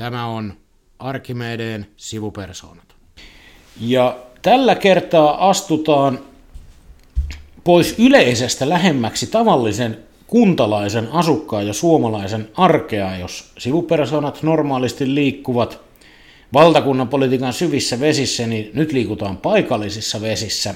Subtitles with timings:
[0.00, 0.54] Tämä on
[0.98, 2.94] Arkimedeen sivupersoonat.
[3.80, 6.18] Ja tällä kertaa astutaan
[7.64, 15.80] pois yleisestä lähemmäksi tavallisen kuntalaisen, asukkaan ja suomalaisen arkea, jos sivupersoonat normaalisti liikkuvat
[16.52, 20.74] valtakunnan politiikan syvissä vesissä, niin nyt liikutaan paikallisissa vesissä.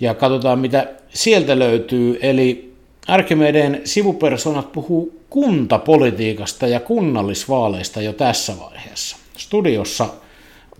[0.00, 2.18] Ja katsotaan, mitä sieltä löytyy.
[2.22, 2.67] Eli
[3.08, 9.16] Arkimedeen sivupersonat puhuu kuntapolitiikasta ja kunnallisvaaleista jo tässä vaiheessa.
[9.36, 10.06] Studiossa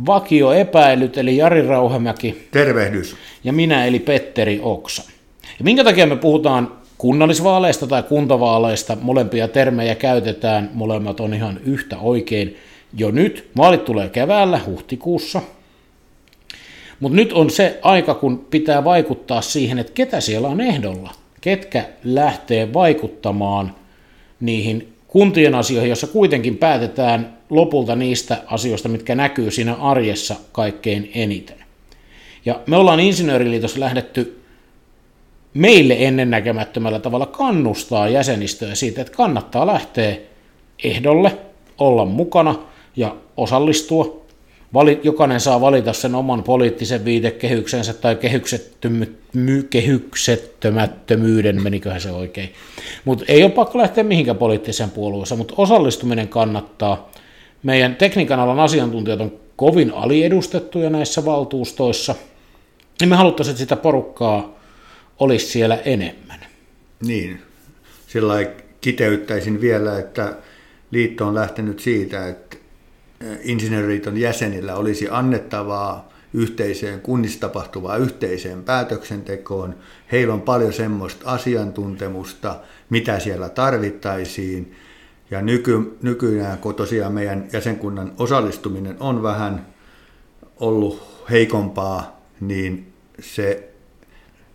[0.06, 2.48] vakio epäilyt, eli Jari Rauhamäki.
[2.50, 3.16] Tervehdys.
[3.44, 5.02] Ja minä, eli Petteri Oksa.
[5.42, 11.98] Ja minkä takia me puhutaan kunnallisvaaleista tai kuntavaaleista, molempia termejä käytetään, molemmat on ihan yhtä
[11.98, 12.56] oikein
[12.96, 13.50] jo nyt.
[13.56, 15.42] Vaalit tulee keväällä, huhtikuussa.
[17.00, 21.10] Mutta nyt on se aika, kun pitää vaikuttaa siihen, että ketä siellä on ehdolla.
[21.40, 23.74] Ketkä lähtee vaikuttamaan
[24.40, 31.64] niihin kuntien asioihin, joissa kuitenkin päätetään lopulta niistä asioista, mitkä näkyy siinä arjessa kaikkein eniten.
[32.44, 34.42] Ja me ollaan Insinööriliitossa lähdetty
[35.54, 40.16] meille ennennäkemättömällä tavalla kannustaa jäsenistöä siitä, että kannattaa lähteä
[40.84, 41.38] ehdolle,
[41.78, 42.54] olla mukana
[42.96, 44.27] ja osallistua.
[44.74, 48.18] Vali, jokainen saa valita sen oman poliittisen viitekehyksensä tai
[49.70, 52.52] kehyksettömättömyyden, meniköhän se oikein.
[53.04, 57.12] Mutta ei ole pakko lähteä mihinkään poliittiseen puolueeseen, mutta osallistuminen kannattaa.
[57.62, 62.14] Meidän tekniikan alan asiantuntijat on kovin aliedustettuja näissä valtuustoissa,
[63.00, 64.58] ja me haluttaisiin, että sitä porukkaa
[65.18, 66.40] olisi siellä enemmän.
[67.06, 67.40] Niin,
[68.06, 68.34] sillä
[68.80, 70.34] kiteyttäisin vielä, että
[70.90, 72.47] liitto on lähtenyt siitä, että
[73.42, 79.74] insinööriliiton jäsenillä olisi annettavaa yhteiseen kunnissa tapahtuvaa yhteiseen päätöksentekoon.
[80.12, 84.76] Heillä on paljon semmoista asiantuntemusta, mitä siellä tarvittaisiin.
[85.30, 89.66] Ja nyky, nykyään, kun tosiaan meidän jäsenkunnan osallistuminen on vähän
[90.56, 93.72] ollut heikompaa, niin se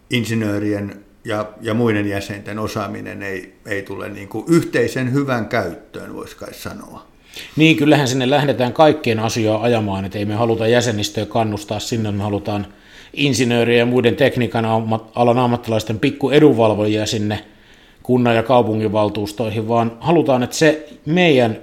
[0.10, 6.36] insinöörien ja, ja muiden jäsenten osaaminen ei, ei tule niin kuin yhteisen hyvän käyttöön, voisi
[6.36, 7.13] kai sanoa.
[7.56, 12.24] Niin, kyllähän sinne lähdetään kaikkien asioita ajamaan, että ei me haluta jäsenistöä kannustaa sinne, me
[12.24, 12.68] halutaan
[13.14, 14.66] insinööriä ja muiden tekniikan
[15.16, 17.44] alan ammattilaisten pikku edunvalvojia sinne
[18.04, 21.58] kunnan ja kaupunginvaltuustoihin, vaan halutaan, että se meidän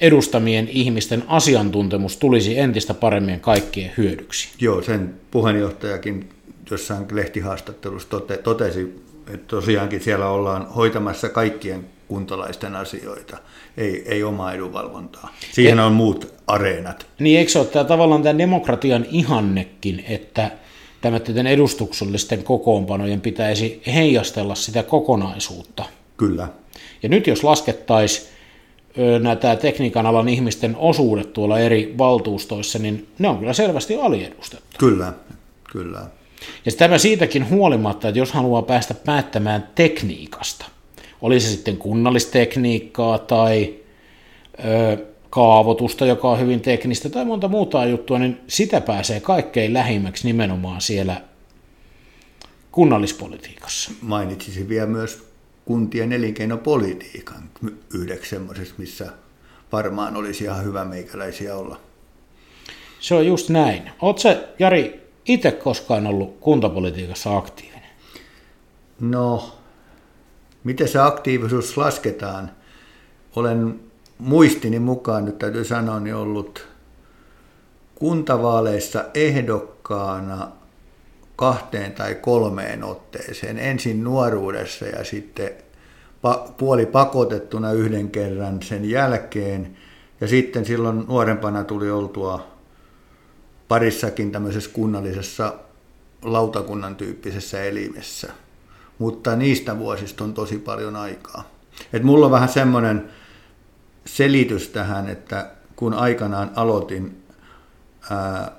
[0.00, 4.48] edustamien ihmisten asiantuntemus tulisi entistä paremmin kaikkien hyödyksi.
[4.60, 6.28] Joo, sen puheenjohtajakin
[6.70, 13.36] jossain lehtihaastattelussa tote, totesi, että tosiaankin siellä ollaan hoitamassa kaikkien kuntalaisten asioita,
[13.76, 15.34] ei, ei omaa edunvalvontaa.
[15.52, 17.06] Siihen on muut areenat.
[17.18, 20.50] Niin eikö se ole tämä, tavallaan tämä demokratian ihannekin, että
[21.00, 25.84] tämmöiden edustuksellisten kokoonpanojen pitäisi heijastella sitä kokonaisuutta?
[26.16, 26.48] Kyllä.
[27.02, 28.28] Ja nyt jos laskettaisiin
[29.22, 34.76] näitä tekniikan alan ihmisten osuudet tuolla eri valtuustoissa, niin ne on kyllä selvästi aliedustettu.
[34.78, 35.12] Kyllä,
[35.72, 36.06] kyllä.
[36.66, 40.66] Ja tämä siitäkin huolimatta, että jos haluaa päästä päättämään tekniikasta,
[41.20, 43.74] oli se sitten kunnallistekniikkaa tai
[44.64, 50.26] ö, kaavoitusta, joka on hyvin teknistä, tai monta muuta juttua, niin sitä pääsee kaikkein lähimmäksi
[50.26, 51.20] nimenomaan siellä
[52.72, 53.90] kunnallispolitiikassa.
[54.02, 55.26] Mainitsisin vielä myös
[55.64, 57.50] kuntien elinkeinopolitiikan
[57.94, 59.06] yhdeksi semmoisesta, missä
[59.72, 61.80] varmaan olisi ihan hyvä meikäläisiä olla.
[63.00, 63.90] Se on just näin.
[64.02, 64.28] Oletko
[64.58, 67.90] Jari itse koskaan ollut kuntapolitiikassa aktiivinen?
[69.00, 69.55] No,
[70.66, 72.50] miten se aktiivisuus lasketaan?
[73.36, 73.80] Olen
[74.18, 76.68] muistini mukaan, nyt täytyy sanoa, niin ollut
[77.94, 80.48] kuntavaaleissa ehdokkaana
[81.36, 83.58] kahteen tai kolmeen otteeseen.
[83.58, 85.50] Ensin nuoruudessa ja sitten
[86.56, 89.76] puoli pakotettuna yhden kerran sen jälkeen.
[90.20, 92.46] Ja sitten silloin nuorempana tuli oltua
[93.68, 95.54] parissakin tämmöisessä kunnallisessa
[96.22, 98.32] lautakunnan tyyppisessä elimessä.
[98.98, 101.50] Mutta niistä vuosista on tosi paljon aikaa.
[101.92, 103.10] Et mulla on vähän semmoinen
[104.04, 107.22] selitys tähän, että kun aikanaan aloitin
[108.10, 108.52] ää,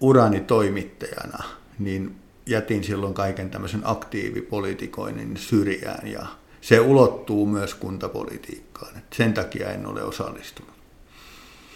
[0.00, 1.44] urani toimittajana,
[1.78, 2.16] niin
[2.46, 6.26] jätin silloin kaiken tämmöisen aktiivipolitikoinnin syrjään ja
[6.60, 8.96] se ulottuu myös kuntapolitiikkaan.
[8.96, 10.72] Et sen takia en ole osallistunut.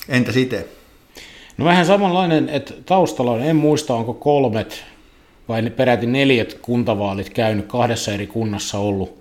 [0.08, 0.64] Entä sitten?
[1.56, 4.84] No vähän samanlainen, että taustalla on, en muista onko kolmet
[5.48, 9.18] vai peräti neljät kuntavaalit käynyt kahdessa eri kunnassa ollut,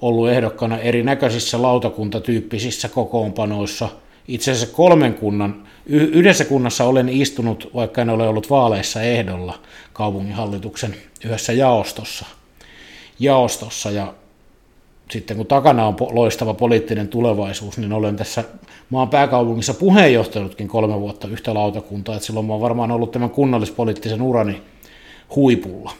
[0.00, 3.88] ollut ehdokkana erinäköisissä lautakuntatyyppisissä kokoonpanoissa.
[4.28, 9.58] Itse asiassa kolmen kunnan, yhdessä kunnassa olen istunut, vaikka en ole ollut vaaleissa ehdolla
[9.92, 10.94] kaupunginhallituksen
[11.24, 12.26] yhdessä jaostossa.
[13.18, 14.14] jaostossa ja
[15.10, 18.44] sitten kun takana on loistava poliittinen tulevaisuus, niin olen tässä
[18.90, 24.62] maan pääkaupungissa puheenjohtanutkin kolme vuotta yhtä lautakuntaa, että silloin oon varmaan ollut tämän kunnallispoliittisen urani
[25.36, 25.92] huipulla.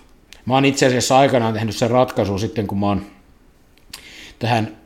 [0.47, 3.03] Mä oon itse asiassa aikanaan tehnyt sen ratkaisun sitten, kun mä oon
[4.39, 4.77] tähän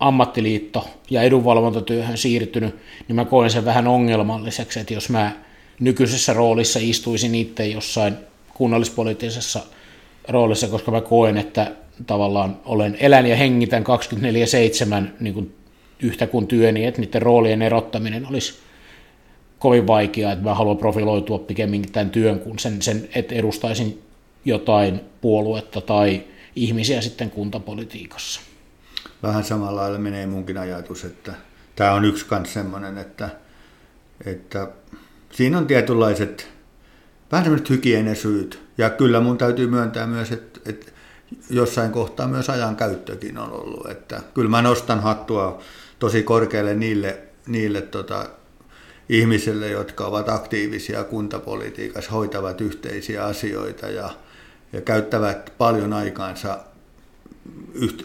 [0.00, 2.74] ammattiliitto- ja edunvalvontatyöhön siirtynyt,
[3.08, 5.32] niin mä koen sen vähän ongelmalliseksi, että jos mä
[5.80, 8.16] nykyisessä roolissa istuisin itse jossain
[8.54, 9.60] kunnallispoliittisessa
[10.28, 11.72] roolissa, koska mä koen, että
[12.06, 13.86] tavallaan olen elän ja hengitän 24-7
[15.20, 15.54] niin kuin
[16.02, 18.54] yhtä kuin työni, että niiden roolien erottaminen olisi
[19.62, 24.02] kovin vaikeaa, että mä haluan profiloitua pikemminkin tämän työn kuin sen, sen että edustaisin
[24.44, 26.24] jotain puoluetta tai
[26.56, 28.40] ihmisiä sitten kuntapolitiikassa.
[29.22, 31.34] Vähän samalla lailla menee munkin ajatus, että
[31.76, 33.28] tämä on yksi kans semmoinen, että,
[34.26, 34.68] että
[35.32, 36.48] siinä on tietynlaiset
[37.32, 38.62] vähän semmoiset hygienesyyt.
[38.78, 40.92] Ja kyllä mun täytyy myöntää myös, että, että
[41.50, 43.90] jossain kohtaa myös ajan käyttökin on ollut.
[43.90, 45.62] Että kyllä mä nostan hattua
[45.98, 48.28] tosi korkealle niille, niille tota,
[49.12, 54.10] ihmisille, jotka ovat aktiivisia kuntapolitiikassa, hoitavat yhteisiä asioita ja,
[54.72, 56.58] ja käyttävät paljon aikaansa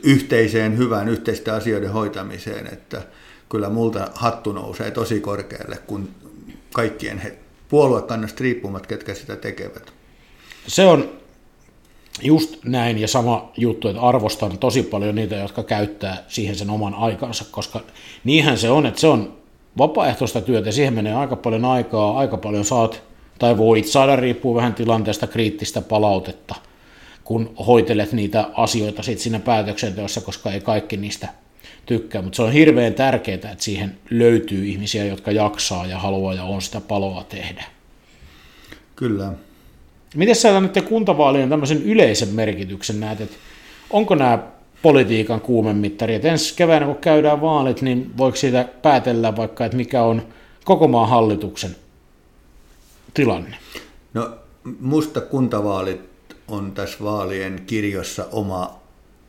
[0.04, 3.02] yhteiseen hyvään yhteisten asioiden hoitamiseen, että
[3.50, 6.10] kyllä multa hattu nousee tosi korkealle, kun
[6.74, 7.38] kaikkien he,
[7.70, 9.94] puoluekannasta riippumat, ketkä sitä tekevät.
[10.68, 11.10] Se on
[12.22, 16.94] just näin ja sama juttu, että arvostan tosi paljon niitä, jotka käyttää siihen sen oman
[16.94, 17.82] aikansa, koska
[18.24, 19.37] niinhän se on, että se on
[19.78, 23.04] vapaaehtoista työtä, siihen menee aika paljon aikaa, aika paljon saat
[23.40, 26.56] tai voit saada, riippuu vähän tilanteesta, kriittistä palautetta,
[27.24, 31.28] kun hoitelet niitä asioita sit siinä päätöksenteossa, koska ei kaikki niistä
[31.86, 36.44] tykkää, mutta se on hirveän tärkeää, että siihen löytyy ihmisiä, jotka jaksaa ja haluaa ja
[36.44, 37.64] on sitä paloa tehdä.
[38.96, 39.34] Kyllä.
[40.16, 43.36] Miten sä nyt kuntavaalien tämmöisen yleisen merkityksen näet, että
[43.90, 44.40] onko nämä
[44.82, 50.04] politiikan kuumemittari, että ensi keväänä kun käydään vaalit, niin voiko siitä päätellä vaikka, että mikä
[50.04, 50.22] on
[50.66, 51.76] koko maan hallituksen
[53.14, 53.58] tilanne?
[54.14, 54.38] No
[54.80, 56.02] musta kuntavaalit
[56.48, 58.80] on tässä vaalien kirjossa oma,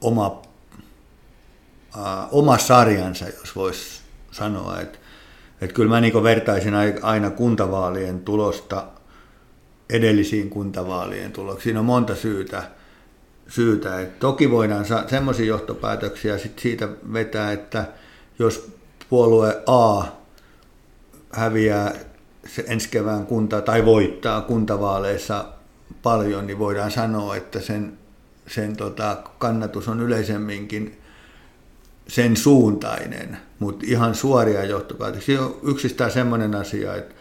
[0.00, 0.42] oma,
[1.96, 4.00] äh, oma sarjansa, jos voisi
[4.30, 4.80] sanoa.
[4.80, 4.98] Että
[5.60, 8.84] et kyllä mä niin vertaisin aina kuntavaalien tulosta
[9.90, 11.62] edellisiin kuntavaalien tuloksiin.
[11.62, 12.62] Siinä on monta syytä.
[13.48, 14.00] Syytä.
[14.00, 17.84] Et toki voidaan semmoisia johtopäätöksiä sit siitä vetää, että
[18.38, 18.72] jos
[19.10, 20.04] puolue A
[21.32, 21.94] häviää
[22.46, 25.44] se ensi kevään kunta tai voittaa kuntavaaleissa
[26.02, 27.98] paljon, niin voidaan sanoa, että sen,
[28.46, 30.98] sen tota, kannatus on yleisemminkin
[32.08, 35.42] sen suuntainen, mutta ihan suoria johtopäätöksiä.
[35.42, 37.14] on yksistään semmoinen asia, että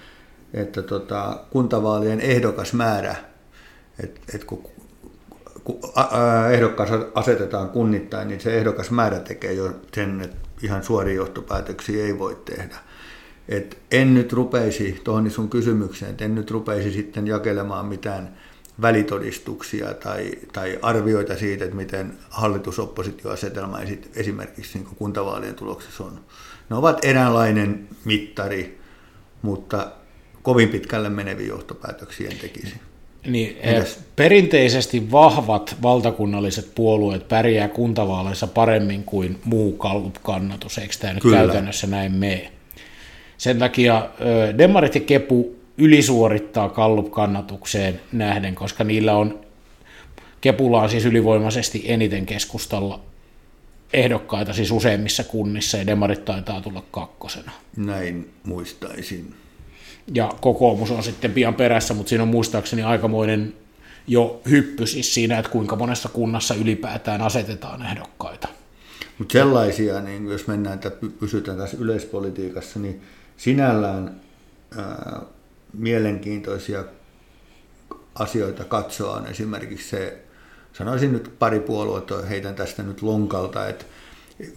[0.53, 3.15] että tota, kuntavaalien ehdokasmäärä,
[4.03, 4.71] että et kun, kun
[6.53, 12.37] ehdokas asetetaan kunnittain, niin se ehdokasmäärä tekee jo sen, että ihan suoria johtopäätöksiä ei voi
[12.45, 12.77] tehdä.
[13.49, 18.37] Et en nyt rupeisi tuohon sun kysymykseen, että en nyt rupeisi sitten jakelemaan mitään
[18.81, 23.79] välitodistuksia tai, tai arvioita siitä, että miten hallitusoppositioasetelma
[24.15, 26.19] esimerkiksi niin kuntavaalien tuloksessa on.
[26.69, 28.79] Ne ovat eräänlainen mittari,
[29.41, 29.91] mutta
[30.43, 32.75] kovin pitkälle meneviä johtopäätöksiä tekisi.
[33.25, 33.99] Niin, Mitäs?
[34.15, 39.79] perinteisesti vahvat valtakunnalliset puolueet pärjää kuntavaaleissa paremmin kuin muu
[40.23, 41.37] kannatus, eikö tämä nyt Kyllä.
[41.37, 42.51] käytännössä näin mene?
[43.37, 44.09] Sen takia
[44.57, 49.39] Demarit ja Kepu ylisuorittaa Kallup-kannatukseen nähden, koska niillä on,
[50.41, 52.99] Kepulla on siis ylivoimaisesti eniten keskustalla
[53.93, 57.51] ehdokkaita siis useimmissa kunnissa, ja Demarit taitaa tulla kakkosena.
[57.77, 59.35] Näin muistaisin
[60.13, 63.53] ja kokoomus on sitten pian perässä, mutta siinä on muistaakseni aikamoinen
[64.07, 68.47] jo hyppy siis siinä, että kuinka monessa kunnassa ylipäätään asetetaan ehdokkaita.
[69.17, 73.01] Mutta sellaisia, niin jos mennään, että pysytään tässä yleispolitiikassa, niin
[73.37, 74.21] sinällään
[74.77, 75.21] ää,
[75.73, 76.83] mielenkiintoisia
[78.15, 80.17] asioita katsoa on esimerkiksi se,
[80.73, 83.85] sanoisin nyt pari puoluetta, heitän tästä nyt lonkalta, että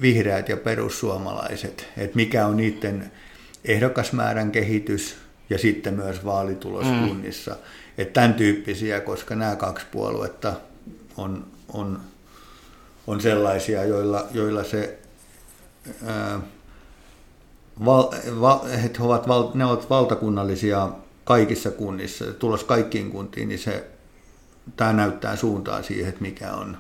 [0.01, 3.13] vihreät ja perussuomalaiset, että mikä on niiden
[3.65, 5.17] ehdokasmäärän kehitys,
[5.51, 7.09] ja sitten myös vaalitulos mm.
[7.09, 7.57] kunnissa.
[7.99, 10.53] Että tämän tyyppisiä, koska nämä kaksi puoluetta
[11.17, 12.01] on, on,
[13.07, 14.99] on sellaisia, joilla, joilla se
[16.07, 16.41] ää,
[17.85, 18.09] val,
[18.41, 20.89] val, he ovat, val, ne ovat valtakunnallisia
[21.25, 23.87] kaikissa kunnissa, tulos kaikkiin kuntiin, niin se,
[24.77, 26.77] tämä näyttää suuntaa siihen, että mikä on,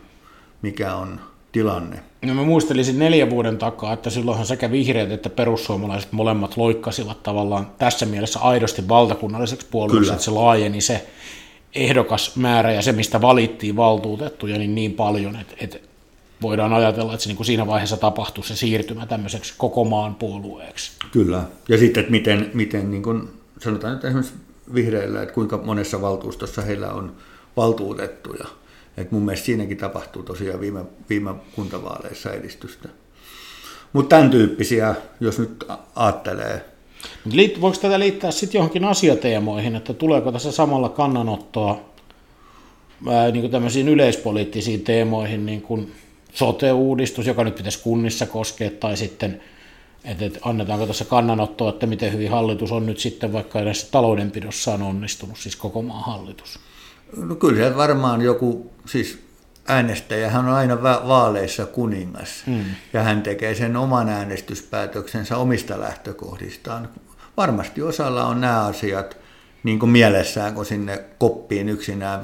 [0.62, 1.20] mikä on
[1.52, 2.00] tilanne.
[2.22, 7.70] No mä muistelisin neljän vuoden takaa, että silloinhan sekä vihreät että perussuomalaiset molemmat loikkasivat tavallaan
[7.78, 11.06] tässä mielessä aidosti valtakunnalliseksi puolueeksi, että se laajeni se
[11.74, 15.78] ehdokasmäärä ja se, mistä valittiin valtuutettuja, niin niin paljon, että, että
[16.42, 20.92] voidaan ajatella, että se niin kuin siinä vaiheessa tapahtuu se siirtymä tämmöiseksi koko maan puolueeksi.
[21.12, 21.42] Kyllä.
[21.68, 23.28] Ja sitten, että miten, miten niin kuin
[23.58, 24.34] sanotaan nyt esimerkiksi
[24.74, 27.12] vihreillä, että kuinka monessa valtuustossa heillä on
[27.56, 28.46] valtuutettuja.
[28.96, 32.88] Et mun mielestä siinäkin tapahtuu tosiaan viime, viime kuntavaaleissa edistystä.
[33.92, 35.64] Mutta tämän tyyppisiä, jos nyt
[35.96, 36.64] ajattelee.
[37.60, 41.80] Voiko tätä liittää sitten johonkin asiateemoihin, että tuleeko tässä samalla kannanottoa
[43.08, 45.92] ää, niin kuin tämmöisiin yleispoliittisiin teemoihin, niin kuin
[46.32, 49.40] sote-uudistus, joka nyt pitäisi kunnissa koskea, tai sitten,
[50.04, 54.82] että, että annetaanko tässä kannanottoa, että miten hyvin hallitus on nyt sitten vaikka edes taloudenpidossaan
[54.82, 56.58] onnistunut, siis koko maan hallitus.
[57.16, 59.18] No kyllä se varmaan joku, siis
[59.68, 62.64] äänestäjähän on aina vaaleissa kuningas, mm.
[62.92, 66.88] ja hän tekee sen oman äänestyspäätöksensä omista lähtökohdistaan.
[67.36, 69.16] Varmasti osalla on nämä asiat
[69.62, 72.20] niin kuin mielessään, kun sinne koppiin yksinään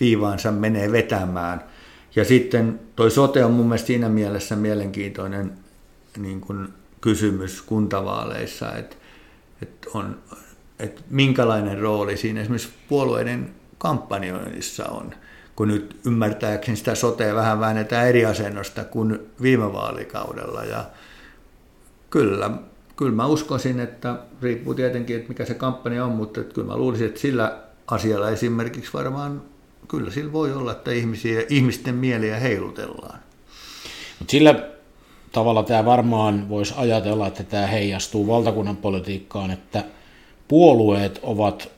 [0.00, 1.64] viivaansa menee vetämään.
[2.16, 5.52] Ja sitten toi sote on mun mielestä siinä mielessä mielenkiintoinen
[6.18, 6.68] niin kuin
[7.00, 8.96] kysymys kuntavaaleissa, että,
[9.62, 10.18] että, on,
[10.78, 15.14] että minkälainen rooli siinä esimerkiksi puolueiden kampanjoinnissa on,
[15.56, 20.64] kun nyt ymmärtääkseni sitä sotea vähän väännetään eri asennosta kuin viime vaalikaudella.
[20.64, 20.84] Ja
[22.10, 22.50] kyllä,
[22.96, 26.76] kyllä mä uskoisin, että riippuu tietenkin, että mikä se kampanja on, mutta että kyllä mä
[26.76, 29.42] luulisin, että sillä asialla esimerkiksi varmaan,
[29.88, 33.18] kyllä sillä voi olla, että ihmisiä, ihmisten mieliä heilutellaan.
[34.18, 34.68] Mutta sillä
[35.32, 39.84] tavalla tämä varmaan voisi ajatella, että tämä heijastuu valtakunnan politiikkaan, että
[40.48, 41.75] puolueet ovat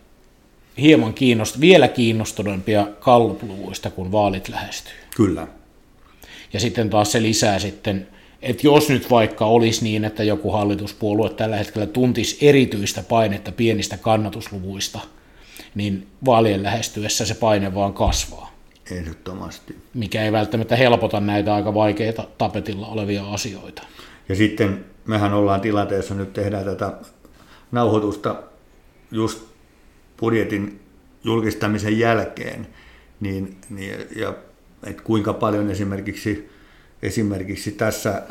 [0.81, 4.95] hieman kiinnost, vielä kiinnostuneempia kallupluvuista, kun vaalit lähestyy.
[5.17, 5.49] Kyllä.
[6.53, 8.09] Ja sitten taas se lisää sitten,
[8.43, 13.97] että jos nyt vaikka olisi niin, että joku hallituspuolue tällä hetkellä tuntisi erityistä painetta pienistä
[13.97, 15.01] kannatusluvuista,
[15.75, 18.53] niin vaalien lähestyessä se paine vaan kasvaa.
[18.91, 19.77] Ehdottomasti.
[19.95, 23.83] Mikä ei välttämättä helpota näitä aika vaikeita tapetilla olevia asioita.
[24.29, 26.93] Ja sitten mehän ollaan tilanteessa, nyt tehdään tätä
[27.73, 28.43] nauhoitusta
[29.11, 29.48] just
[30.21, 30.81] budjetin
[31.25, 32.67] julkistamisen jälkeen,
[33.21, 34.35] niin, niin, ja
[34.87, 36.51] että kuinka paljon esimerkiksi,
[37.03, 38.23] esimerkiksi tässä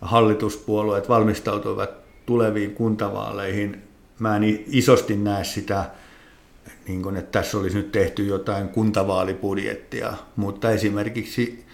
[0.00, 1.90] hallituspuolueet valmistautuivat
[2.26, 3.82] tuleviin kuntavaaleihin.
[4.18, 5.90] Mä en isosti näe sitä,
[6.88, 11.64] niin kun, että tässä olisi nyt tehty jotain kuntavaalibudjettia, mutta esimerkiksi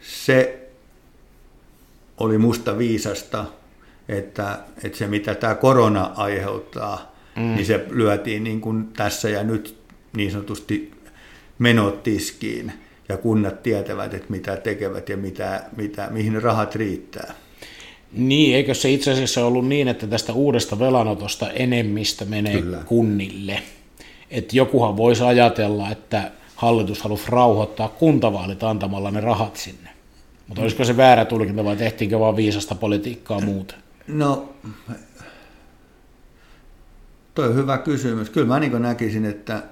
[0.00, 0.68] se
[2.18, 3.44] oli musta viisasta,
[4.08, 7.54] että, että se mitä tämä korona aiheuttaa, mm.
[7.54, 9.76] niin se lyötiin niin kuin tässä ja nyt
[10.16, 10.92] niin sanotusti
[11.58, 12.72] menot tiskiin
[13.08, 17.34] ja kunnat tietävät, että mitä tekevät ja mitä, mitä, mihin rahat riittää.
[18.12, 22.78] Niin, eikö se itse asiassa ollut niin, että tästä uudesta velanotosta enemmistä menee Kyllä.
[22.86, 23.62] kunnille?
[24.30, 29.90] Että jokuhan voisi ajatella, että hallitus halusi rauhoittaa kuntavaalit antamalla ne rahat sinne.
[30.48, 33.78] Mutta olisiko se väärä tulkinta vai tehtiinkö vaan viisasta politiikkaa muuten?
[34.06, 34.54] No,
[37.34, 38.30] Toi on hyvä kysymys.
[38.30, 39.62] Kyllä mä niin näkisin, että,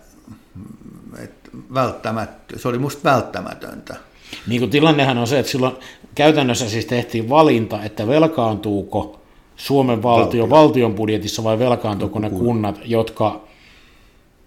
[1.19, 3.97] että välttämättä, se oli musta välttämätöntä.
[4.47, 5.77] Niin kuin tilannehan on se, että silloin
[6.15, 9.23] käytännössä siis tehtiin valinta, että velkaantuuko
[9.57, 10.51] Suomen valtio, valtio.
[10.51, 13.45] valtion budjetissa vai velkaantuuko ne kunnat, jotka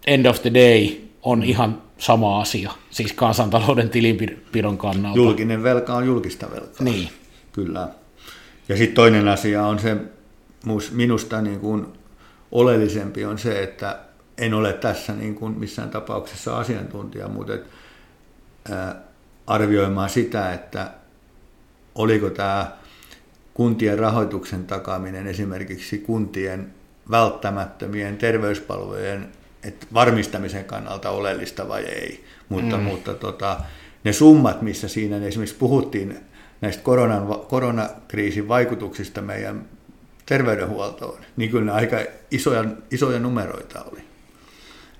[0.07, 0.89] end of the day
[1.23, 5.17] on ihan sama asia, siis kansantalouden tilinpidon kannalta.
[5.17, 6.83] Julkinen velka on julkista velkaa.
[6.83, 7.09] Niin.
[7.51, 7.87] Kyllä.
[8.69, 9.97] Ja sitten toinen asia on se,
[10.91, 11.85] minusta niin kuin
[12.51, 13.99] oleellisempi on se, että
[14.37, 17.63] en ole tässä niin kuin missään tapauksessa asiantuntija, mutta et,
[18.71, 19.01] ää,
[19.47, 20.91] arvioimaan sitä, että
[21.95, 22.71] oliko tämä
[23.53, 26.73] kuntien rahoituksen takaaminen esimerkiksi kuntien
[27.11, 29.31] välttämättömien terveyspalvelujen
[29.65, 32.23] et varmistamisen kannalta oleellista vai ei.
[32.49, 32.83] Mutta, mm.
[32.83, 33.59] mutta tota,
[34.03, 36.17] ne summat, missä siinä esimerkiksi puhuttiin
[36.61, 39.65] näistä koronan, koronakriisin vaikutuksista meidän
[40.25, 41.97] terveydenhuoltoon, niin kyllä aika
[42.31, 43.99] isoja, isoja numeroita oli.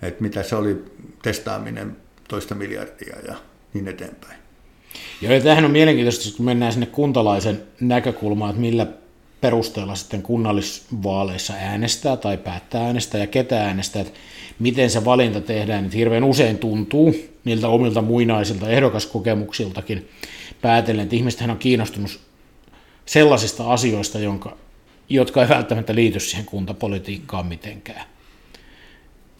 [0.01, 0.86] Että mitä se oli
[1.24, 3.36] testaaminen toista miljardia ja
[3.74, 4.39] niin eteenpäin.
[5.22, 8.88] Joo, ja tämähän on mielenkiintoista, kun mennään sinne kuntalaisen näkökulmaan, että millä
[9.41, 14.20] perusteella sitten kunnallisvaaleissa äänestää tai päättää äänestää ja ketä äänestää, että
[14.60, 20.10] miten se valinta tehdään, niin hirveän usein tuntuu niiltä omilta muinaisilta ehdokaskokemuksiltakin
[20.62, 22.20] päätellen, että ihmistähän on kiinnostunut
[23.05, 24.58] sellaisista asioista, jonka
[25.10, 28.06] jotka ei välttämättä liity siihen kuntapolitiikkaan mitenkään.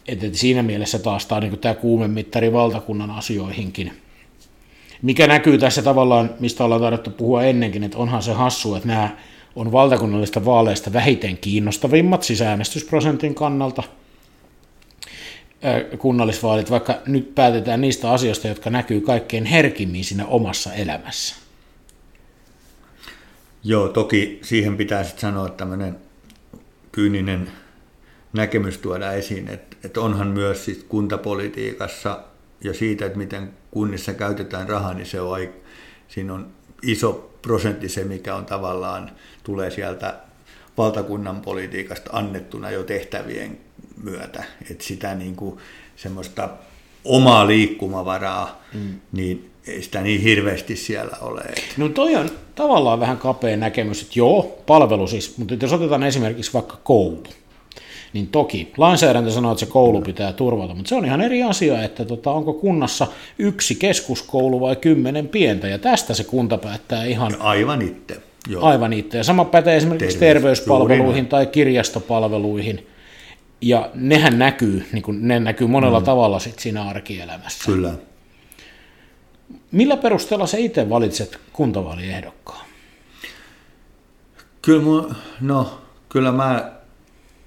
[0.08, 3.92] Et, et siinä mielessä taas tämä, niin tämä kuumemittari valtakunnan asioihinkin.
[5.02, 9.16] Mikä näkyy tässä tavallaan, mistä ollaan tarvittu puhua ennenkin, että onhan se hassu, että nämä
[9.56, 13.82] on valtakunnallista vaaleista vähiten kiinnostavimmat, siis äänestysprosentin kannalta.
[15.98, 21.45] kunnallisvaalit, vaikka nyt päätetään niistä asioista, jotka näkyy kaikkein herkimmin siinä omassa elämässä.
[23.68, 25.96] Joo, toki siihen pitää sitten sanoa tämmöinen
[26.92, 27.50] kyyninen
[28.32, 32.20] näkemys tuoda esiin, että, että onhan myös sit kuntapolitiikassa
[32.64, 35.48] ja siitä, että miten kunnissa käytetään rahaa, niin se on,
[36.08, 36.46] siinä on
[36.82, 39.10] iso prosentti se, mikä on tavallaan,
[39.44, 40.20] tulee sieltä
[40.78, 43.58] valtakunnan politiikasta annettuna jo tehtävien
[44.02, 44.44] myötä.
[44.70, 45.60] Että sitä niin kuin
[45.96, 46.48] semmoista
[47.04, 49.00] omaa liikkumavaraa, mm.
[49.12, 51.42] niin ei sitä niin hirveästi siellä ole.
[51.76, 56.52] No toi on tavallaan vähän kapea näkemys, että joo, palvelu siis, mutta jos otetaan esimerkiksi
[56.52, 57.22] vaikka koulu,
[58.12, 61.82] niin toki lainsäädäntö sanoo, että se koulu pitää turvata, mutta se on ihan eri asia,
[61.82, 63.06] että tota, onko kunnassa
[63.38, 67.36] yksi keskuskoulu vai kymmenen pientä, ja tästä se kunta päättää ihan...
[67.40, 68.20] Aivan itse.
[68.48, 68.64] Joo.
[68.64, 69.18] Aivan itse.
[69.18, 71.28] Ja sama pätee esimerkiksi Terveys, terveyspalveluihin juuri.
[71.28, 72.86] tai kirjastopalveluihin.
[73.60, 76.06] Ja nehän näkyy, niin kuin ne näkyy monella mm.
[76.06, 77.64] tavalla sit siinä arkielämässä.
[77.66, 77.94] Kyllä.
[79.72, 82.66] Millä perusteella sä itse valitset kuntavaaliehdokkaan?
[84.62, 86.72] Kyllä, mun, no, kyllä mä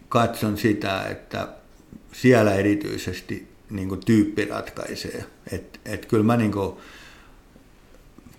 [0.09, 1.47] katson sitä, että
[2.11, 5.25] siellä erityisesti niin tyyppi ratkaisee.
[5.51, 6.77] Et, et kyllä mä niin kuin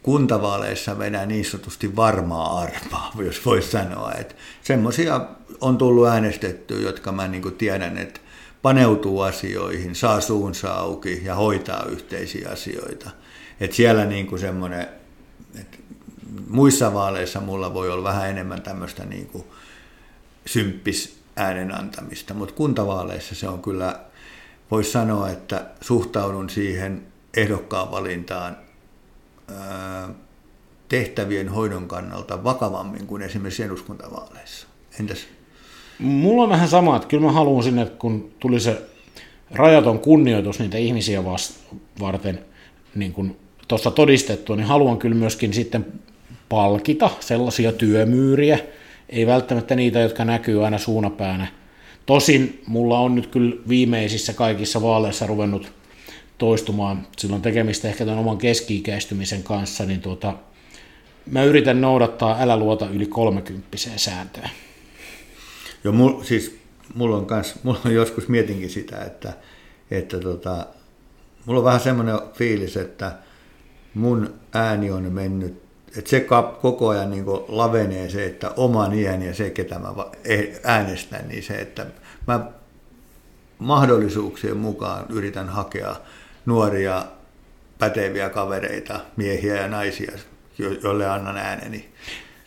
[0.03, 4.13] kuntavaaleissa vedän niin sanotusti varmaa arpaa, jos voisi sanoa.
[4.13, 5.21] Että semmoisia
[5.61, 8.21] on tullut äänestettyä, jotka mä niin tiedän, että
[8.63, 13.11] paneutuu asioihin, saa suunsa auki ja hoitaa yhteisiä asioita.
[13.61, 14.88] Et siellä niin kuin semmoinen,
[15.61, 15.79] että
[16.49, 19.45] muissa vaaleissa mulla voi olla vähän enemmän tämmöistä niin kuin
[20.47, 24.00] symppis äänen antamista, mutta kuntavaaleissa se on kyllä,
[24.71, 28.57] voisi sanoa, että suhtaudun siihen ehdokkaan valintaan
[30.88, 34.67] tehtävien hoidon kannalta vakavammin kuin esimerkiksi eduskuntavaaleissa.
[35.00, 35.19] Entäs?
[35.99, 38.83] Mulla on vähän sama, että kyllä mä haluan sinne, kun tuli se
[39.50, 41.25] rajaton kunnioitus niitä ihmisiä
[42.00, 42.45] varten
[42.95, 43.37] niin kun
[43.71, 45.87] tuossa todistettua, niin haluan kyllä myöskin sitten
[46.49, 48.59] palkita sellaisia työmyyriä,
[49.09, 51.47] ei välttämättä niitä, jotka näkyy aina suunapäänä.
[52.06, 55.73] Tosin mulla on nyt kyllä viimeisissä kaikissa vaaleissa ruvennut
[56.39, 60.35] toistumaan, silloin tekemistä ehkä tämän oman keski-ikäistymisen kanssa, niin tuota,
[61.26, 64.49] mä yritän noudattaa älä luota yli 30 sääntöä.
[65.85, 66.59] Joo, mul, siis
[66.95, 69.33] mulla on, kans, mulla on joskus mietinkin sitä, että,
[69.91, 70.67] että tota,
[71.47, 73.13] mulla on vähän semmoinen fiilis, että
[73.95, 76.26] mun ääni on mennyt että se
[76.61, 79.89] koko ajan niin lavenee se, että oman iäni ja se, ketä mä
[80.25, 81.87] e-, äänestän, niin se, että
[82.26, 82.50] mä
[83.59, 85.97] mahdollisuuksien mukaan yritän hakea
[86.47, 87.05] nuoria,
[87.79, 90.13] päteviä kavereita, miehiä ja naisia,
[90.83, 91.89] joille annan ääneni.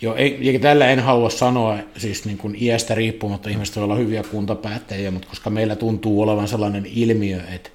[0.01, 4.23] Joo, ei, tällä en halua sanoa, siis niin kuin iästä riippumatta ihmiset voi olla hyviä
[4.23, 7.69] kuntapäättäjiä, mutta koska meillä tuntuu olevan sellainen ilmiö, että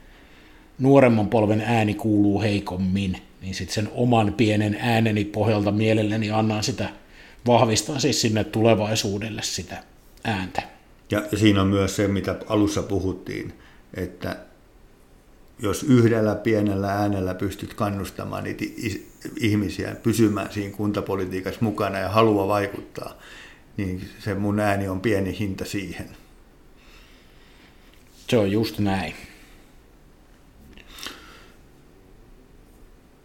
[0.78, 6.88] nuoremman polven ääni kuuluu heikommin, niin sitten sen oman pienen ääneni pohjalta mielelläni annan sitä,
[7.46, 9.83] vahvistaa siis sinne tulevaisuudelle sitä
[10.24, 10.62] ääntä.
[11.11, 13.53] Ja siinä on myös se, mitä alussa puhuttiin,
[13.94, 14.37] että
[15.59, 18.64] jos yhdellä pienellä äänellä pystyt kannustamaan niitä
[19.40, 23.18] ihmisiä pysymään siinä kuntapolitiikassa mukana ja halua vaikuttaa,
[23.77, 26.09] niin se mun ääni on pieni hinta siihen.
[28.29, 29.14] Se on just näin.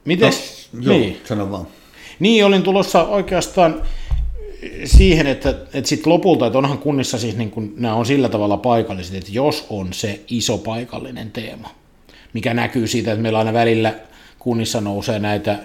[0.06, 0.70] Mites?
[0.74, 1.22] No, joo, niin.
[1.26, 1.68] sano vaan.
[2.20, 3.82] Niin, olin tulossa oikeastaan
[4.86, 8.58] siihen, että, että sitten lopulta, että onhan kunnissa siis niin kun, nämä on sillä tavalla
[8.58, 11.70] paikalliset, että jos on se iso paikallinen teema,
[12.34, 13.94] mikä näkyy siitä, että meillä aina välillä
[14.40, 15.60] kunnissa nousee näitä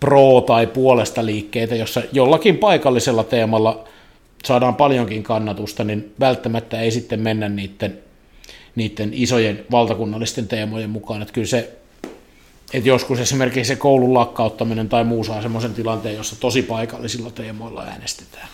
[0.00, 3.84] pro- tai puolesta liikkeitä, jossa jollakin paikallisella teemalla
[4.44, 7.98] saadaan paljonkin kannatusta, niin välttämättä ei sitten mennä niiden,
[8.76, 11.22] niiden isojen valtakunnallisten teemojen mukaan.
[11.22, 11.77] Että kyllä se
[12.72, 17.82] että joskus esimerkiksi se koulun lakkauttaminen tai muu saa semmoisen tilanteen, jossa tosi paikallisilla teemoilla
[17.82, 18.48] äänestetään.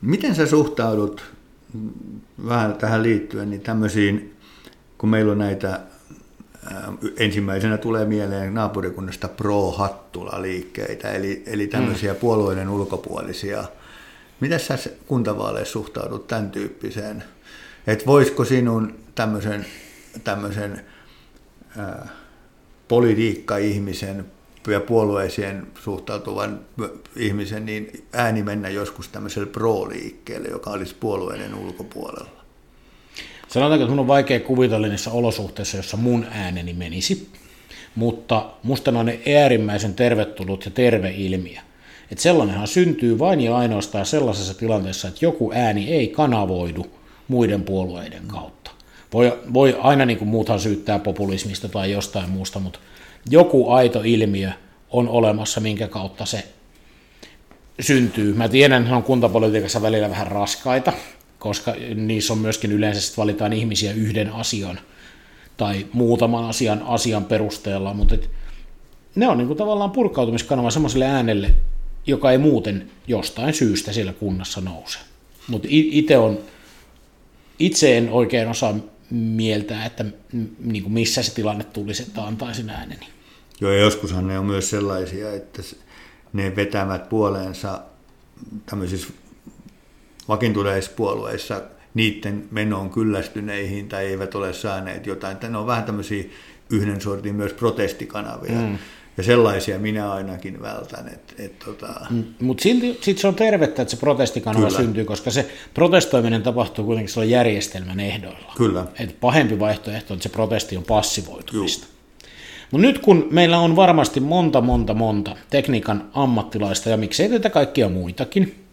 [0.00, 1.24] Miten sä suhtaudut
[2.46, 4.36] vähän tähän liittyen niin tämmöisiin,
[4.98, 5.80] kun meillä on näitä,
[7.16, 12.18] ensimmäisenä tulee mieleen naapurikunnasta pro-hattula-liikkeitä, eli, eli tämmöisiä mm.
[12.18, 13.64] puolueiden ulkopuolisia.
[14.40, 17.24] Miten sä kuntavaaleissa suhtaudut tämän tyyppiseen?
[17.86, 19.66] Että voisiko sinun tämmöisen,
[20.24, 20.84] tämmöisen
[21.78, 22.08] ää,
[22.94, 24.24] politiikka-ihmisen
[24.68, 26.60] ja puolueeseen suhtautuvan
[27.16, 32.30] ihmisen niin ääni mennä joskus tämmöiselle pro-liikkeelle, joka olisi puolueiden ulkopuolella.
[33.48, 37.28] Sanotaanko, että minun on vaikea kuvitella niissä olosuhteissa, jossa mun ääneni menisi,
[37.94, 41.60] mutta musta on äärimmäisen tervetullut ja terve ilmiö.
[42.10, 46.86] Että sellainenhan syntyy vain ja ainoastaan sellaisessa tilanteessa, että joku ääni ei kanavoidu
[47.28, 48.73] muiden puolueiden kautta
[49.14, 52.78] Voi, voi aina niin kuin muuthan syyttää populismista tai jostain muusta, mutta
[53.30, 54.50] joku aito ilmiö
[54.90, 56.44] on olemassa, minkä kautta se
[57.80, 58.34] syntyy.
[58.34, 60.92] Mä tiedän, että on kuntapolitiikassa välillä vähän raskaita,
[61.38, 64.80] koska niissä on myöskin yleensä, että valitaan ihmisiä yhden asian
[65.56, 68.30] tai muutaman asian, asian perusteella, mutta et
[69.14, 71.54] ne on niin kuin tavallaan purkautumiskanava semmoiselle äänelle,
[72.06, 74.98] joka ei muuten jostain syystä siellä kunnassa nouse.
[75.48, 76.38] Mutta itse on,
[77.58, 78.74] itse en oikein osaa
[79.10, 80.04] mieltää, että
[80.58, 83.06] niin kuin missä se tilanne tulisi, että antaisin ääneni.
[83.60, 85.62] Joo, ja joskushan ne on myös sellaisia, että
[86.32, 87.80] ne vetävät puoleensa
[88.66, 89.08] tämmöisissä
[90.28, 91.62] vakiintuneissa puolueissa
[91.94, 95.36] niiden menoon kyllästyneihin tai eivät ole saaneet jotain.
[95.48, 96.24] Ne on vähän tämmöisiä
[96.70, 98.60] yhden sortin myös protestikanavia.
[98.60, 98.78] Mm.
[99.16, 101.08] Ja sellaisia minä ainakin vältän.
[101.08, 102.06] Et, et, tota...
[102.10, 104.78] mm, Mutta silti sit se on tervettä, että se protestikanava Kyllä.
[104.78, 108.52] syntyy, koska se protestoiminen tapahtuu kuitenkin sillä järjestelmän ehdoilla.
[108.56, 108.86] Kyllä.
[109.00, 111.86] Et pahempi vaihtoehto on, että se protesti on passivoitumista.
[112.70, 117.88] Mutta nyt kun meillä on varmasti monta, monta, monta tekniikan ammattilaista ja miksei tätä kaikkia
[117.88, 118.64] muitakin,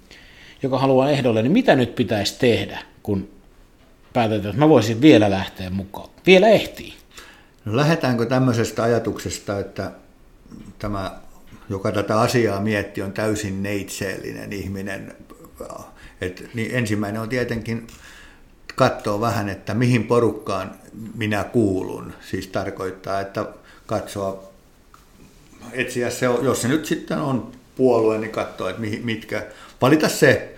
[0.63, 3.30] joka haluaa ehdolle, niin mitä nyt pitäisi tehdä, kun
[4.13, 6.10] päätetään, että mä voisin vielä lähteä mukaan?
[6.25, 6.93] Vielä ehtii.
[7.65, 9.91] No lähdetäänkö tämmöisestä ajatuksesta, että
[10.79, 11.19] tämä,
[11.69, 15.15] joka tätä asiaa mietti, on täysin neitseellinen ihminen.
[16.21, 17.87] Et, niin ensimmäinen on tietenkin
[18.75, 20.75] katsoa vähän, että mihin porukkaan
[21.15, 22.13] minä kuulun.
[22.29, 23.45] Siis tarkoittaa, että
[23.85, 24.51] katsoa,
[25.71, 29.45] etsiä se, jos se nyt sitten on puolue, niin katsoa, että mitkä,
[29.81, 30.55] valita se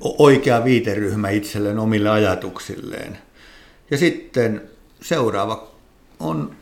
[0.00, 3.18] oikea viiteryhmä itselleen omille ajatuksilleen.
[3.90, 4.62] Ja sitten
[5.02, 5.70] seuraava
[6.20, 6.56] on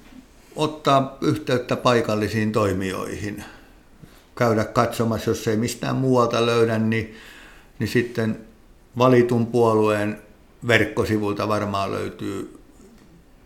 [0.56, 3.44] ottaa yhteyttä paikallisiin toimijoihin,
[4.36, 7.14] käydä katsomassa, jos ei mistään muualta löydä, niin,
[7.78, 8.40] niin sitten
[8.98, 10.22] valitun puolueen
[10.66, 12.58] verkkosivulta varmaan löytyy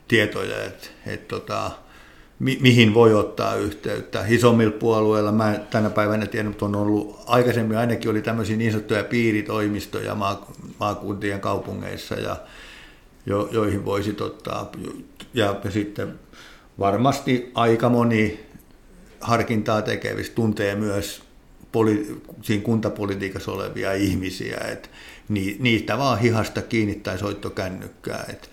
[0.09, 1.71] tietoja, että, että tota,
[2.39, 4.25] mi, mihin voi ottaa yhteyttä.
[4.29, 9.05] Isommilla puolueilla, mä tänä päivänä tiedän, että on ollut, aikaisemmin ainakin oli tämmöisiä niin sanottuja
[9.05, 10.17] piiritoimistoja
[10.79, 12.37] maakuntien kaupungeissa, ja,
[13.27, 14.73] jo, joihin voisit ottaa,
[15.35, 16.19] ja, ja sitten
[16.79, 18.47] varmasti aika moni
[19.21, 21.23] harkintaa tekevistä tuntee myös
[21.73, 24.89] poli, siinä kuntapolitiikassa olevia ihmisiä, että
[25.59, 28.25] niistä vaan hihasta kiinni tai soittokännykkää.
[28.29, 28.51] Et,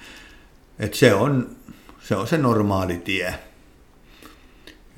[0.79, 1.55] et se, on,
[2.03, 3.36] se on se normaali tie.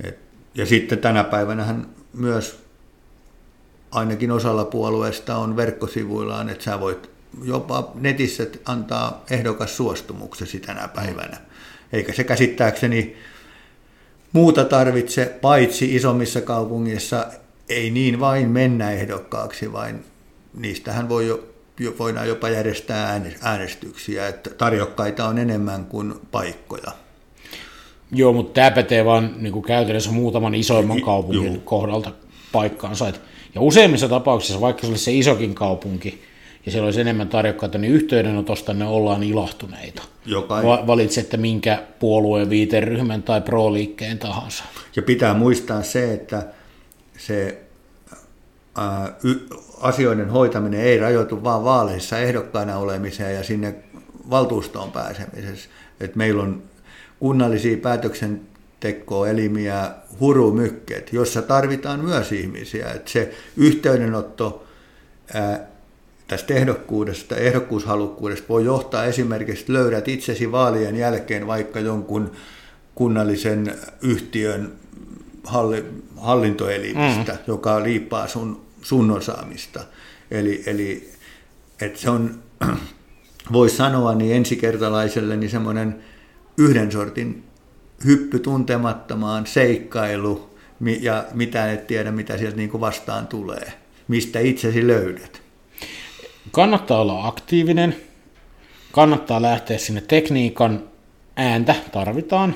[0.03, 0.19] Et,
[0.55, 1.75] ja sitten tänä päivänä
[2.13, 2.63] myös
[3.91, 7.09] ainakin osalla puolueesta on verkkosivuillaan, että sä voit
[7.43, 11.37] jopa netissä antaa ehdokas suostumuksesi tänä päivänä.
[11.93, 13.15] Eikä se käsittääkseni
[14.31, 17.27] muuta tarvitse, paitsi isommissa kaupungeissa
[17.69, 19.99] ei niin vain mennä ehdokkaaksi, vaan
[20.57, 21.43] niistähän voi jo,
[21.79, 26.91] jo, voidaan jopa järjestää äänestyksiä, että tarjokkaita on enemmän kuin paikkoja.
[28.11, 31.61] Joo, mutta tämä pätee vain niin kuin käytännössä muutaman isoimman kaupungin Joo.
[31.65, 32.11] kohdalta
[32.51, 33.13] paikkaansa.
[33.55, 36.21] Ja useimmissa tapauksissa, vaikka se olisi se isokin kaupunki,
[36.65, 40.03] ja siellä olisi enemmän tarjokkaita, niin yhteydenotosta ne ollaan ilahtuneita.
[40.25, 44.63] Joka Va- Valitsette minkä puolueen, viiteryhmän tai pro-liikkeen tahansa.
[44.95, 46.45] Ja pitää muistaa se, että
[47.17, 47.61] se
[48.77, 49.47] ää, y-
[49.81, 53.75] asioiden hoitaminen ei rajoitu vain vaaleissa ehdokkaana olemiseen ja sinne
[54.29, 55.69] valtuustoon pääsemisessä.
[55.99, 56.63] Et meillä on
[57.19, 62.91] kunnallisia päätöksentekoelimiä, hurumykket, jossa tarvitaan myös ihmisiä.
[62.91, 64.63] Et se yhteydenotto
[65.33, 65.72] ää,
[66.33, 72.31] tästä ehdokkuudesta, ehdokkuushalukkuudesta voi johtaa esimerkiksi, että löydät itsesi vaalien jälkeen vaikka jonkun
[72.95, 74.73] kunnallisen yhtiön
[75.43, 75.85] halli,
[76.17, 77.39] hallintoelimistä, mm.
[77.47, 79.83] joka liippaa sun, sun osaamista.
[80.31, 81.11] Eli, eli
[81.81, 82.39] että se on,
[83.53, 85.95] voisi sanoa, niin ensikertalaiselle niin semmoinen
[86.57, 87.43] yhden sortin
[88.05, 90.49] hyppy tuntemattomaan seikkailu,
[91.01, 93.73] ja mitä et tiedä, mitä sieltä niin vastaan tulee,
[94.07, 95.42] mistä itsesi löydät
[96.53, 97.95] kannattaa olla aktiivinen,
[98.91, 100.83] kannattaa lähteä sinne tekniikan,
[101.35, 102.55] ääntä tarvitaan,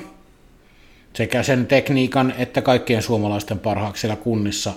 [1.12, 4.72] sekä sen tekniikan että kaikkien suomalaisten parhaaksi siellä kunnissa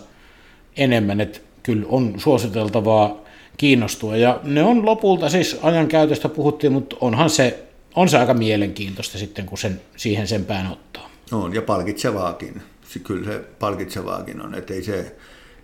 [0.77, 3.17] enemmän, että kyllä on suositeltavaa
[3.57, 4.17] kiinnostua.
[4.17, 7.63] Ja ne on lopulta, siis ajan käytöstä puhuttiin, mutta onhan se,
[7.95, 11.09] on se aika mielenkiintoista sitten, kun sen, siihen sen pään ottaa.
[11.31, 12.61] On, ja palkitsevaakin.
[13.03, 15.15] Kyllä se palkitsevaakin on, että ei se,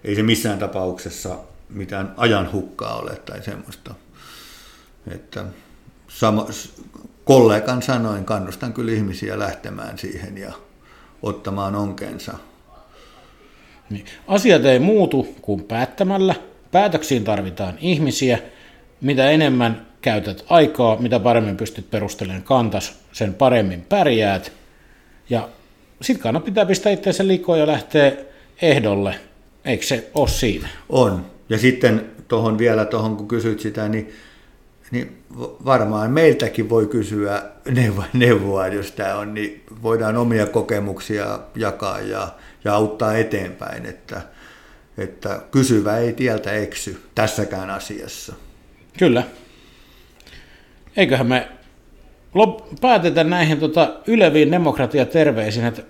[0.03, 1.37] ei se missään tapauksessa
[1.69, 3.95] mitään ajan hukkaa ole tai semmoista.
[5.11, 5.45] Että
[6.07, 6.45] sama,
[7.23, 10.51] kollegan sanoin, kannustan kyllä ihmisiä lähtemään siihen ja
[11.21, 12.33] ottamaan onkeensa.
[13.89, 14.05] Niin.
[14.27, 16.35] Asiat ei muutu kuin päättämällä.
[16.71, 18.39] Päätöksiin tarvitaan ihmisiä.
[19.01, 24.51] Mitä enemmän käytät aikaa, mitä paremmin pystyt perustelemaan kantas, sen paremmin pärjäät.
[25.29, 25.49] Ja
[26.01, 28.11] sitten kannattaa pitää pistää itseänsä liikkoon ja lähteä
[28.61, 29.15] ehdolle.
[29.65, 30.69] Eikö se ole siinä?
[30.89, 31.36] On.
[31.49, 34.13] Ja sitten tuohon vielä, tuohon kun kysyt sitä, niin,
[34.91, 35.23] niin
[35.65, 42.27] varmaan meiltäkin voi kysyä neuvoa, neuvoa, jos tämä on, niin voidaan omia kokemuksia jakaa ja,
[42.63, 44.21] ja auttaa eteenpäin, että,
[44.97, 48.33] että kysyvä ei tieltä eksy tässäkään asiassa.
[48.99, 49.23] Kyllä.
[50.97, 51.47] Eiköhän me
[52.81, 55.81] päätetä näihin tota, yleviin demokratiaterveisiin, että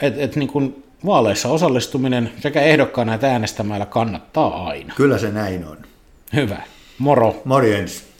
[0.00, 4.94] et, et, niin kun vaaleissa osallistuminen sekä ehdokkaana että äänestämällä kannattaa aina.
[4.96, 5.76] Kyllä se näin on.
[6.34, 6.62] Hyvä.
[6.98, 7.42] Moro.
[7.44, 8.11] Morjens.